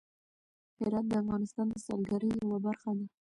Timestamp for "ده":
2.97-3.05